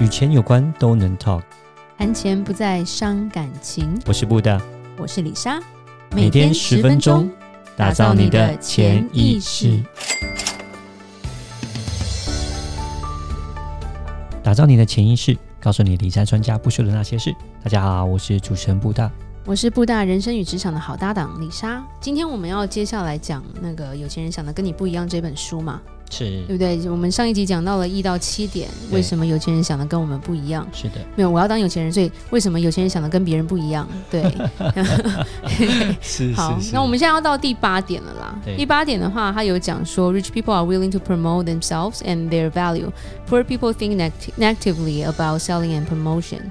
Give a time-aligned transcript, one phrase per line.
[0.00, 1.42] 与钱有关都能 talk，
[1.96, 3.96] 谈钱不再伤感情。
[4.06, 4.60] 我是布大，
[4.98, 5.60] 我是李莎，
[6.10, 7.30] 每天十分钟，
[7.76, 9.80] 打造你的潜意识，
[14.42, 17.32] 打造你的潜意识，告诉你理财专家不说的那些事。
[17.62, 19.08] 大家好，我是主持人布大，
[19.46, 21.80] 我是布大人生与职场的好搭档李莎。
[22.00, 25.80] 今天我们要接下来讲那个有钱人想的跟你不一样这本书嘛。
[26.10, 26.88] 是对不对？
[26.88, 30.66] 我们上一集讲到了一到七点，为什么有钱人想的跟我们不一样？
[30.72, 33.88] 是的，没有，我要当有钱人，所以为什么有钱人想的跟别人不一样？
[34.10, 34.22] 对，
[36.00, 38.38] 是 好，那我们现在要到第八点了啦。
[38.56, 42.90] 第八点的话，他有讲说，rich people are willing to promote themselves and their value.
[43.28, 43.96] Poor people think
[44.38, 46.42] negatively about selling and promotion.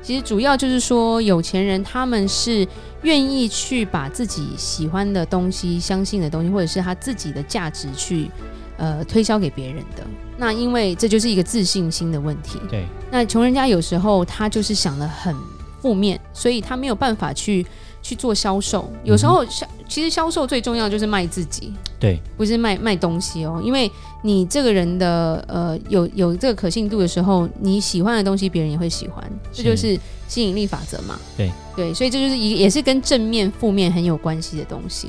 [0.00, 2.66] 其实主要就是说，有钱人他们是
[3.02, 8.30] 愿意去把自己喜欢的东西、相信的东西，或者是他自己的价值去。
[8.78, 10.06] 呃，推销给别人的
[10.38, 12.60] 那，因为这就是一个自信心的问题。
[12.70, 15.34] 对，那穷人家有时候他就是想得很
[15.82, 17.66] 负面，所以他没有办法去
[18.00, 18.88] 去做销售。
[19.02, 23.60] 有时候销、嗯、其实销售最重要就是卖自己，对，不是卖卖东西哦。
[23.64, 23.90] 因为
[24.22, 31.18] 你这个人的呃有有这个可信度的时候，你喜欢的东西别人也会喜欢，这就是吸引力法则嘛。
[31.36, 35.08] 对对，所以这就是一也是跟正面负面很有关系的东西。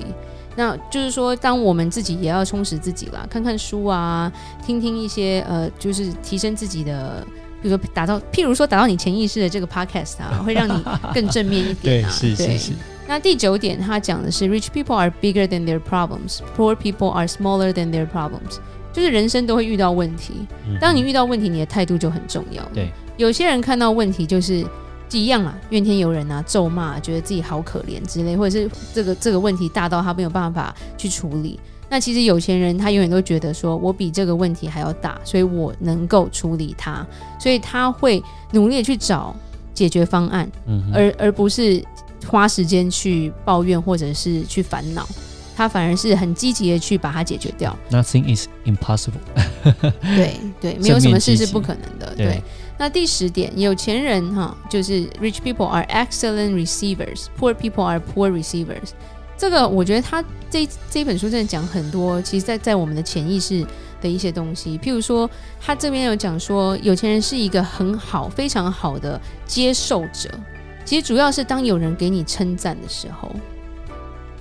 [0.59, 4.29] 那就是说，当我们自己也要充实自己啦，看看书啊，
[4.61, 7.25] 听听一些呃，就是提升自己的，
[7.61, 12.11] 比如说打造，譬如说打造你潜意识的这个 podcast 啊， 会让你更正面一点啊。
[12.19, 12.71] 对，是是是。
[13.07, 18.57] 那第九点，他讲的是 rich people are bigger than their problems, poor people are smaller than their problems。
[18.91, 20.33] 就是人生都会遇到问题，
[20.81, 22.61] 当你遇到问题，你的态度就很重要。
[22.73, 24.65] 对，有些人看到问题就是。
[25.17, 31.59] 一样啊，怨天尤人啊，咒骂，觉得自己好可怜之类，或者是这个这个问题大到他没有办法去处理。
[31.89, 37.03] 那其实有钱人他永远都觉得说，我比这个问题还要大，所以我能够处理它，
[37.39, 38.21] 所以他会
[38.51, 39.35] 努力去找
[39.73, 41.83] 解决方案，嗯、而而不是
[42.27, 45.07] 花时间去抱怨或者是去烦恼，
[45.55, 47.75] 他反而是很积极的去把它解决掉。
[47.89, 49.13] Nothing is impossible
[50.01, 52.13] 对对，没有什么事是不可能的。
[52.15, 52.25] 对。
[52.27, 52.43] 对
[52.79, 58.91] 那第十点，有钱人哈，就是 rich people are excellent receivers，poor people are poor receivers。
[59.37, 63.65] 这个我觉得他这这本书真的讲很多，其实在在我们的潜意识
[64.01, 64.77] 的一些东西。
[64.79, 65.29] 譬如说，
[65.59, 70.29] 他这边有讲说，有钱人是一个很好、非常好的接受者。
[70.85, 73.29] 其实主要是当有人给你称赞的时候。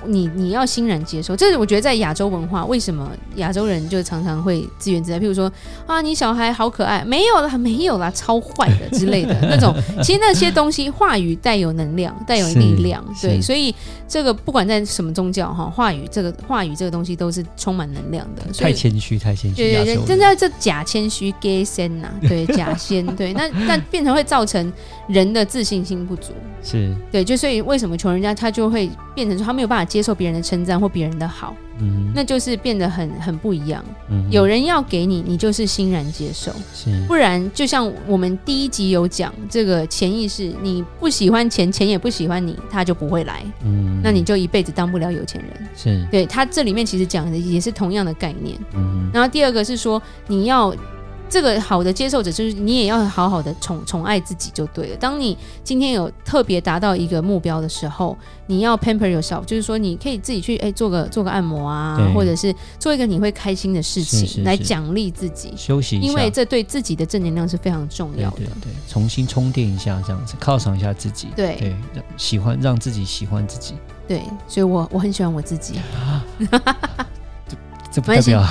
[0.06, 5.18] 你你要欣然接受，这是我觉得在亚洲文化，为什么亚洲人就常常会自怨自艾？
[5.18, 5.50] 譬如说
[5.86, 9.74] 啊，你小孩好可爱，没有啦，没有啦，超坏的之类的 那种。
[10.02, 13.40] 其实那些东西，话语带有能量，带有力量，对。
[13.40, 13.74] 所以
[14.06, 18.42] 这个不管在什么宗教哈，话语这个话语这个东西都是充满能量的。
[18.52, 19.56] 太谦虚，太谦虚。
[19.56, 23.32] 对对对，真的这假谦虚，gay 先呐，对， 假仙，对。
[23.32, 24.72] 那那变成会造成
[25.08, 26.32] 人的自信心不足。
[26.62, 33.84] 是对，就所以为什么穷人家他就会变成说他没有办法接受别人的称赞或别人的好，嗯，那就是变得很很不一样。
[34.10, 45.68] 嗯，有人要给你，你就是欣然接受，是，不然就像我们第一集有讲这个潜意识，你不喜欢钱，钱也不喜欢你，他就不会来，嗯，那你就一辈子当不了有钱人。
[45.74, 48.56] 是，对，他这里面其实讲的也是同样的概念。
[48.74, 50.74] 嗯，然后第二个是说你要。
[51.28, 54.96] 这个好的接受者就是你，也要好好的宠宠爱自己就对了。
[54.96, 58.16] 当你今天有特别达到一个目标的时候，
[58.46, 68.36] 你要 pamper yourself，就是说你可以自己去哎做个做个按摩啊，或者是做一个你会开心的事情来奖励自己，休息一下，因为这对自己的正能量是非常重要的。
[68.38, 71.28] 对，对，对，重新充电一下，这样子犒赏一下自己。
[71.36, 73.74] 对对，喜欢让自己喜欢自己。
[74.06, 75.74] 对，所以我我很喜欢我自己。
[77.98, 78.46] 这不代表，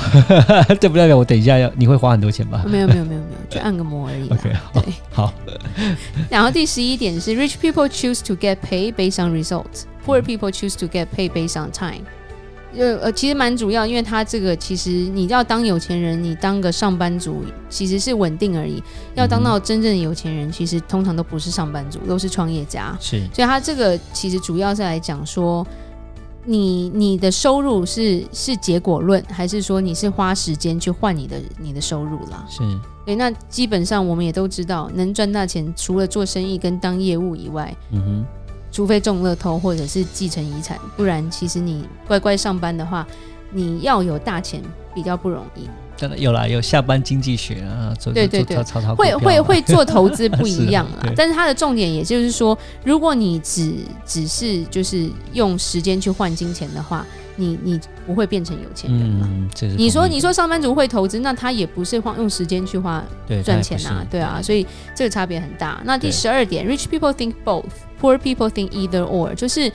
[0.81, 2.63] 这不代表我等一下要你会花很多钱吧？
[2.68, 4.30] 没有没有没有没有， 就按个摩而已。
[4.30, 5.34] OK，对，好。
[6.30, 11.72] 然后第十一点是，rich people choose to get paid based on results，poor people choose to get paid based on
[11.72, 12.03] time。
[12.75, 18.84] 呃呃，其实蛮主要，因为他这个其实你要当有钱人，你当个上班族其实是稳定而已。
[19.16, 22.96] 要当到真正的有钱人，其实通常都不是上班族，都是创业家。
[23.00, 25.66] 是，所以他这个其实主要是来讲说。
[26.49, 32.46] 你你的收入是是结果论，还是说你是花时间去换你的你的收入啦？
[32.49, 32.61] 是，
[33.05, 38.26] 对，那基本上我们也都知道，能赚大钱，除了做生意跟当业务以外，嗯哼，
[38.72, 43.05] 除非中乐透或者是继承遗产，不然其实你乖乖上班的话，
[43.52, 44.61] 你要有大钱
[44.94, 45.67] 比较不容易。
[45.96, 51.11] 真的有啦，有下班经济学啊，做对对对，做炒炒会会会做投资 不一样啦。
[51.16, 53.73] 但是它的重点也就是说，如果你只
[54.05, 57.03] 只是就是用时间去换金钱的话，
[57.35, 59.28] 你你不会变成有钱人嘛。
[59.28, 63.03] 嗯，你说你说上班族会投资，那他也不是花用时间去花
[63.43, 65.82] 赚钱啊，对啊，所以这个差别很大。
[65.84, 67.66] 那第十二点，Rich people think both,
[68.00, 69.72] poor people think either or，就是。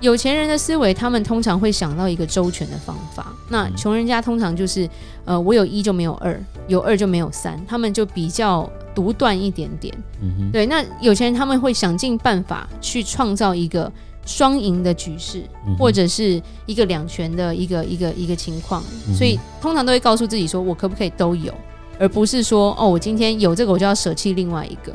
[0.00, 3.32] 有钱人的思维，他们通常会想到一个周全的方法。
[3.48, 4.88] 那穷人家通常就是，
[5.24, 6.38] 呃，我有一就没有二，
[6.68, 9.94] 有二就没有三，他们就比较独断一点点。
[10.20, 10.66] 嗯哼，对。
[10.66, 13.90] 那有钱人他们会想尽办法去创造一个
[14.26, 15.42] 双赢的局势，
[15.78, 18.82] 或者是一个两全的一个一个一个情况。
[19.16, 21.54] 所以通常都会告诉自己说，我可不可以都有，
[21.98, 24.92] 而不是说，哦，我今天有这个，我就要舍弃另外一个。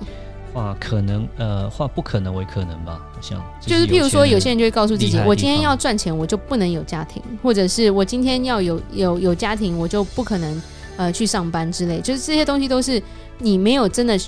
[0.54, 10.62] 化可能呃，化不可能为可能吧，好像就是譬如说，有些人就会告诉自己，我今天要赚钱，我就不能有家庭，或者是我今天要有有有家庭，我就不可能
[10.98, 13.02] 呃去上班之类，就是这些东西都是
[13.38, 14.20] 你没有真的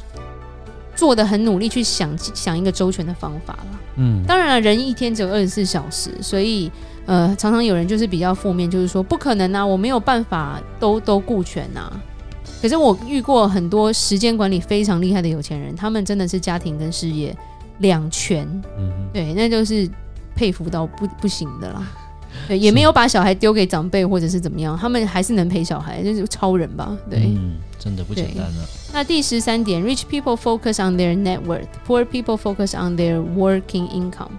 [0.95, 3.79] 做的很努力去想想一个周全的方法了。
[3.97, 6.71] 嗯，当然了，人一天只有二十四小时，所以
[7.05, 11.91] 呃，常常有人就是比较负面，就是说不可能啊，我没有办法都都顾全啊。
[12.63, 17.36] 可是我遇过很多时间管理非常厉害的有钱人，他们真的是家庭跟事业
[17.80, 18.48] 两全，
[18.80, 19.86] 嗯哼，对，那就是
[20.33, 21.86] 佩服到不不行的啦。
[22.48, 26.98] 对，也没有把小孩丢给长辈或者是怎么样，他们还是能陪小孩，就是超人吧？
[27.10, 28.65] 对，嗯，真的不简单了。
[28.94, 34.31] 那第十三点，Rich people focus on their net worth，poor people focus on their working income。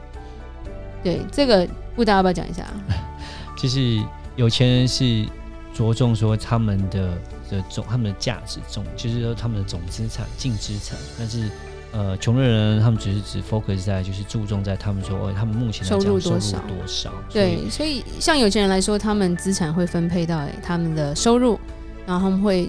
[1.02, 2.64] 对，这个布大要不要讲一下？
[3.54, 4.00] 就是
[4.34, 5.26] 有钱人是
[5.74, 7.18] 着重说他们的。
[7.50, 11.48] 的总他们的价值总就是说他们的总资产净资产，但是
[11.92, 21.58] 呃穷的人他们只是只 focus 在就是注重在他们说他们目前收入多少多少，对，所以像有钱人来说，他们资产会分配到他们的收入，
[22.06, 22.68] 然后他们会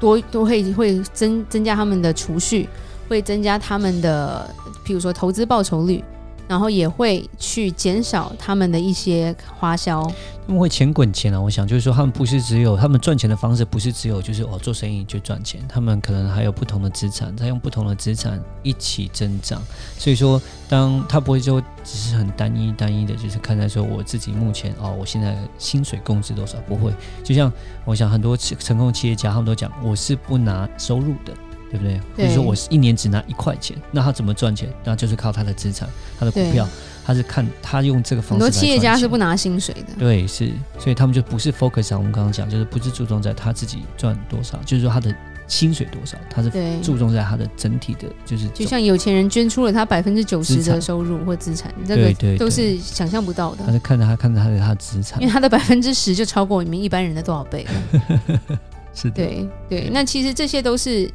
[0.00, 2.68] 多都会会增增加他们的储蓄，
[3.08, 4.48] 会增加他们的
[4.84, 6.02] 譬如说投资报酬率。
[6.52, 10.02] 然后也会去减少他们的一些花销，
[10.46, 11.40] 他们会钱滚钱啊！
[11.40, 19.62] 我想就是说，他们不是只有他们赚钱的方式，不是只有就是哦做生意就赚钱，他们可能还有不同的资产，在用不同的资产一起增长。
[19.96, 20.38] 所以说，
[20.68, 26.92] 当他不会说只是很单一单一的，就是看待说我自己目前哦，我现在薪水工资多少，不会。
[27.24, 27.50] 就像
[27.86, 31.32] 我想很多成功企业家，他们都讲我是不拿收入的。
[31.72, 31.98] 对不对？
[32.14, 34.68] 比如说我一年只拿一块钱，那他怎么赚钱？
[34.84, 35.88] 那就是靠他的资产，
[36.18, 36.68] 他的股票，
[37.02, 38.44] 他是看他用这个方式。
[38.44, 39.94] 很多企业家是不拿薪水的。
[39.98, 45.14] 对，是，所以他们就不是 focus 上我们刚刚讲，就是不是注重在他自己赚多少，就是说他的
[45.48, 46.50] 薪水多少，他是
[46.82, 53.64] 注重在他的整体的，就是就像有钱人捐出了他百分之九十的收入或资产，这个都是想象不到的。
[53.64, 58.40] 他是看着他看着他的他的资产，因为他的百分之十就超过你们一般人的多少倍了？
[58.94, 61.10] 是的，对对，那其实这些都是。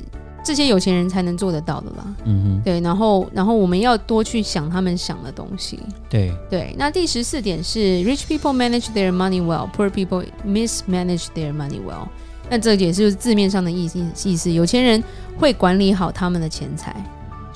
[0.47, 5.77] 这些有钱人才能做得到的啦，嗯哼，对，然后，然后我们要多去想他们想的东西，
[6.09, 6.73] 对，对。
[6.79, 12.07] 那第十四点是，rich people manage their money well，poor people mismanage their money well。
[12.49, 15.03] 那这也是字面上的意思，意思，有钱人
[15.37, 16.95] 会管理好他们的钱财，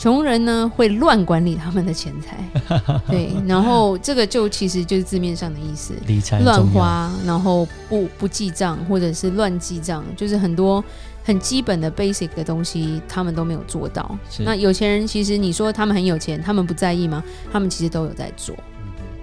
[0.01, 2.43] 穷人呢会乱管理他们的钱财，
[3.07, 3.29] 对。
[3.45, 10.83] 然后这个就其实就是字面上的意思，理财乱花，然后不不记账，或者是乱记账，就是很多。
[11.23, 14.17] 很基本的 basic 的东西，他们都没有做到。
[14.39, 17.23] 那有钱人其实你说他们很有钱，他们不在意吗？
[17.53, 18.55] 他们其实都有在做。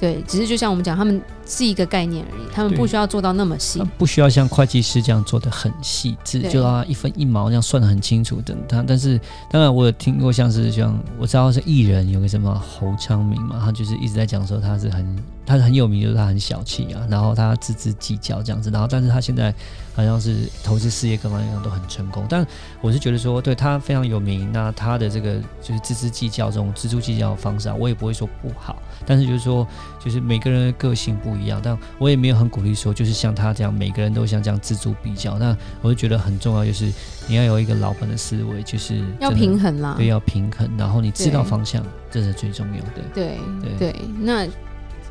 [0.00, 8.82] 对，只是就像我们讲，他们是一个概念而已，他们不需要做到那么细，不需要像会计师这样做的很细致，就让他一分一毛这样算的很清楚等他。
[8.86, 19.52] 但是当然我有听过，像是像我知道是艺人有个什么侯昌明嘛，他就是一直在讲说他是很他是很有名，就是他很小气啊，然后他錙铢计较这样子，然后但是他现在
[19.94, 22.24] 好像是投资事业各方面都很成功。
[22.28, 22.46] 但
[22.80, 29.66] 我是觉得说，对他非常有名，那他的这个就是錙铢计较这种锱铢计较的方式啊，我也不会说不好，但是就是说。
[30.00, 35.36] 就是每个人的个性不一样，但我也没有很鼓励说，就是像他这样，每个人都像这样錙铢必较。
[35.38, 36.90] 那我就觉得很重要，就是
[37.26, 40.70] 你要有一个老板的思维，就是要平衡啦，对，要平衡。
[40.78, 43.02] 然后你知道方向，这是最重要的。
[43.12, 43.94] 对对对。
[44.20, 44.46] 那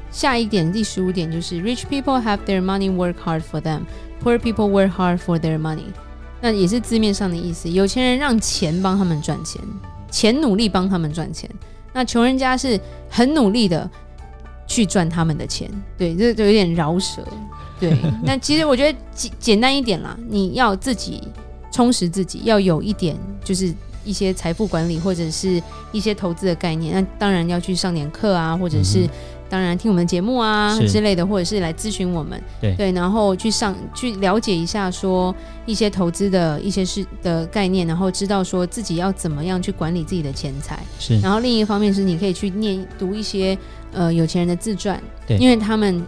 [0.10, 5.91] 下一点，第十五点就是，Rich people have their money work hard for them，poor people work hard for their money。
[6.41, 9.62] 那也是字面上的意思，有钱人让钱帮他们赚钱，
[10.10, 11.48] 钱努力帮他们赚钱。
[11.98, 13.89] 那穷人家是很努力的。
[14.70, 17.25] 去赚他们的钱，对，这就有点饶舌，
[17.80, 17.98] 对。
[18.25, 21.25] 那其实我觉得简简单一点啦，你要自己
[21.72, 23.74] 充实自己，要有一点就是
[24.08, 25.62] 一些财富管理或者是
[25.92, 29.10] 一些投资的概念，那当然要去上点课啊，或者是、嗯、
[29.50, 32.74] 当然听我们的节目啊之类的，或者是来咨询我们，对。
[32.76, 35.36] 对，然后去上去了解一下说
[35.66, 40.80] 一些投资的一些事的概念，然后知道说自己要怎么样去管理自己的钱财。
[40.98, 43.58] 是，然后另一方面是你可以去念读一些
[43.92, 46.02] 呃有钱人的自传，对，因为他们。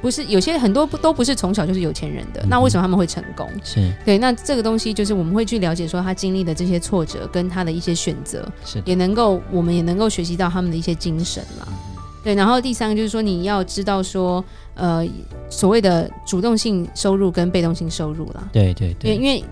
[0.00, 3.48] 不是有些很多不都不是从小就是有钱人的，嗯、那为什么他们会成功？
[3.62, 11.66] 是对，那这个东西就是我们会去了解说他经历的这些挫折跟他的一些选择，是也能够我们也能够学习到他们的一些精神啦。
[11.68, 11.74] 嗯、
[12.24, 15.06] 对，然后第三个就是说你要知道说，呃，
[15.50, 18.48] 所谓的主动性收入跟被动性收入啦。
[18.52, 19.44] 对对对，因为因为。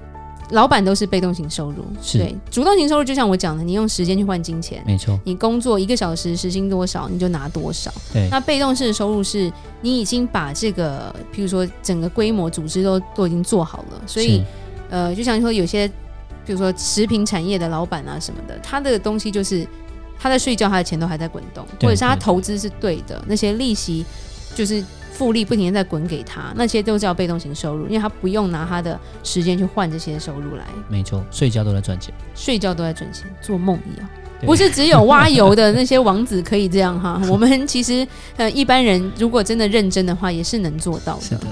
[0.50, 5.18] 老板都是被动型收入，是对主动型收入，就像我讲的，你用时间去换金钱，没错。
[5.24, 7.92] 你工作一个小时，时薪多少，你就拿多少。
[8.12, 8.28] 对。
[8.30, 14.44] 那被动式的收入是，你已经把这个，譬如说整个规模、组织都都已经做好了，所以，
[14.88, 15.88] 呃，就像说有些，
[16.44, 19.66] 比如说食品产业的老板啊什么的，他的东西就是
[20.18, 24.04] 他在睡觉，他的钱都还在滚动，或者是他投资是对的，那些利息
[24.56, 24.82] 就是。
[25.16, 30.64] 复利不停地在滚给他，那些都叫被动型收入，因为他不用拿他的时间去换这些收入来。
[30.90, 34.06] 没错，睡觉都在赚钱，睡觉都在赚钱，做梦一样。
[34.44, 41.22] 不是只有挖油的那些王子可以这样哈， 我们其实呃一般人如果真的认真的话，也是能做到的。
[41.22, 41.46] 是的。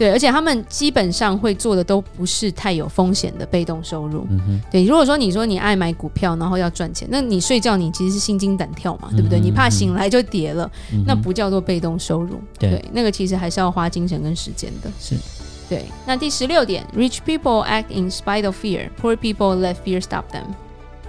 [0.00, 4.26] 对，而且他们基本上会做的都不是太有风险的被动收入。
[4.30, 4.60] 嗯哼。
[4.70, 9.38] 对，如果说你说你爱买股票，然后要赚钱，那你睡觉你其实是心惊胆跳嘛，对不对？
[9.38, 9.42] 嗯。
[9.42, 11.04] 你怕醒来就跌了，嗯。
[11.06, 12.40] 那不叫做被动收入。
[12.58, 12.70] 对。
[12.70, 14.90] 对，那个其实还是要花精神跟时间的。
[14.98, 15.14] 是。
[15.68, 20.46] 对，那第十六点，Rich people act in spite of fear, poor people let fear stop them，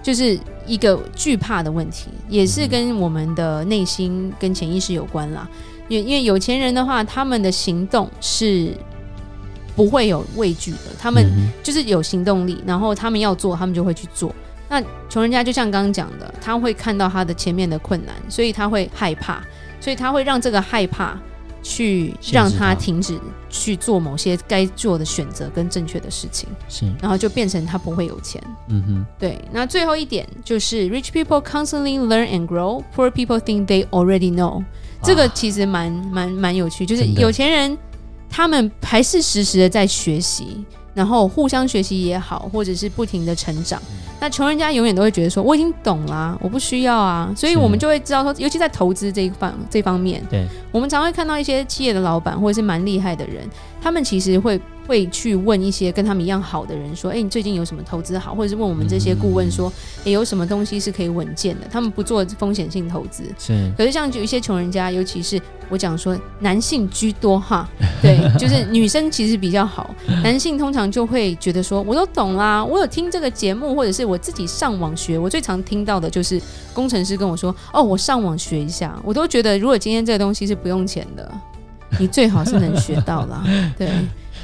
[0.03, 5.49] 就是一个惧怕的问题，也是跟我们的内心跟潜意识有关啦。
[5.91, 8.73] 因因为有钱人的话，他们的行动是
[9.75, 11.29] 不会有畏惧的，他们
[11.61, 14.33] 就是有行动力，然后他们要做，他们就会去做。
[14.69, 19.43] 那穷人家就像刚刚讲的，他会看到他的前面的困难，所以他会害怕，
[19.81, 21.19] 所以他会让这个害怕
[21.61, 23.19] 去让他停止
[23.49, 28.41] 去做某些该做的选择跟正确的事情，是，然后就变成他不会有钱。
[28.69, 29.37] 嗯哼，对。
[29.51, 34.63] 那最后一点就是，rich people constantly learn and grow，poor people think they already know。
[35.03, 37.77] 这个其实蛮蛮蛮有趣，就是有钱人
[38.29, 43.81] 他们还是时时的在学习，然后互相学习也好，或者是不停的成长。
[44.19, 53.49] 那穷人家永远都会觉得说，我已经懂了啊，我不需要啊，所以我们就会知道说，尤其在投资这一方这方面，对，我们常会看到一些企业的老板或者是蛮厉害的人，
[53.81, 54.59] 他们其实会。
[54.87, 59.71] 会去问一些跟他们一样好的人说：“哎，你最近有什么投资好？”或者是问我们这些顾问说
[60.03, 63.23] ：“哎，有什么东西是可以稳健的？”他们不做风险性投资。
[63.39, 63.71] 是。
[63.77, 67.69] 可是像有一些穷人家，尤其是我讲说男性居多哈，
[68.01, 76.41] 对，就是女生其实比较好，男性通常就会觉得说：“我都懂啦，我有听这个节目，或者是我自己上网学。”我最常听到的就是
[76.73, 81.31] 工程师跟我说：“哦，我上网学一下。”我都觉得，如果今天这个东西是不用钱的，
[81.99, 83.43] 你最好是能学到啦。
[83.77, 83.89] 对。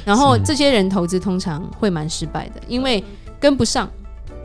[0.04, 3.02] 然后这些人投资通常会蛮失败的，因为
[3.38, 3.88] 跟不上。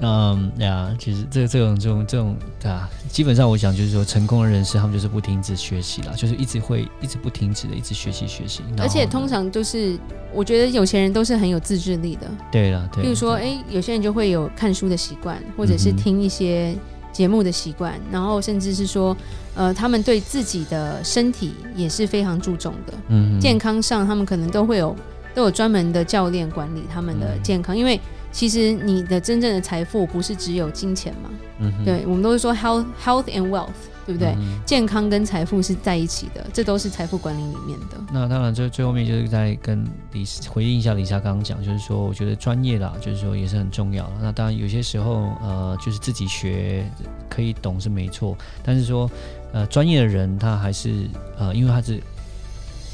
[0.01, 8.61] 嗯呀，其实这这种这种这种对啊，基本上我想就是说，成功的人士他们就是不停止学习了，就是一直会一直不停止的一直学习学习。
[8.79, 9.97] 而且通常都是，
[10.33, 12.27] 我觉得有钱人都是很有自制力的。
[12.51, 13.03] 对了，对。
[13.03, 16.75] 比如说，哎，有些人就会有看书的习惯，或者是听一些
[17.13, 19.15] 节目的习惯，嗯、然后甚至是说，
[19.55, 22.93] 呃，他们对自己的身体也是非常注重的。
[23.07, 24.93] 嗯，健康上他们可能都会有。
[25.35, 27.99] 都有专门的教练管理他们的健康，嗯、因为
[28.33, 31.29] 其实你的真正的财富不是只有金钱嘛。
[31.59, 33.69] 嗯哼，对，我们都是说 health health and wealth，
[34.05, 34.33] 对不对？
[34.39, 37.97] 嗯、健康跟财富是在一起的，这都是财富管理里面的。
[38.11, 44.11] 那当然，最最后面就是在跟李回应一下李莎刚刚讲，就是说，我觉得专业啦，就是说也是很重要。
[44.19, 46.83] 那当然有些时候，呃，就是自己学
[47.29, 49.09] 可以懂是没错，但是说，
[49.53, 52.01] 呃，专业的人他还是呃，因为他是。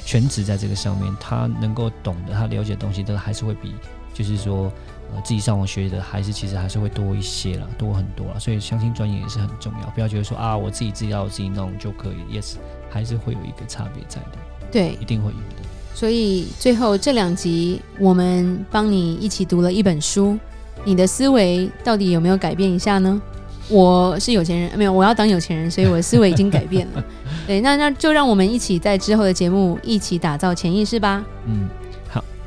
[0.05, 3.75] 全职在这个上面，他能够懂的，他了解的东西，都还是会比，
[4.11, 4.71] 就是说，
[5.13, 8.39] 呃，自己上网学的，还是其实还是会多一些啦，多很多啦。
[8.39, 12.55] 所以，相信专业也是很重要，不要觉得说啊，我自己自己要我自己弄就可以，yes，
[12.89, 14.37] 还是会有一个差别在的。
[14.71, 15.67] 对，一定会有的。
[15.95, 20.37] 所以，最后这两集，我们帮你一起读了一本书，
[20.85, 23.21] 你的思维到底有没有改变一下呢？
[23.67, 27.03] 我是有钱人，没有，我要当有钱人，所以我的思维已经改变了。
[27.45, 31.23] 对，那那就让我们一起在之后的节目一起打造潜意识吧。
[31.45, 31.78] 嗯，好，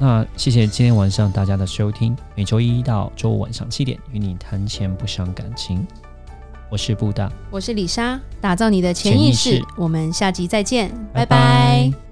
[0.03, 5.87] 那谢谢今天晚上大家的收听，每周一到周五晚上七点与你谈钱不伤感情。
[6.69, 9.51] 我是布达，我是李莎，打造你的潜意识。
[9.51, 11.37] 意识，我们下集再见，拜拜。
[11.37, 12.12] 拜拜。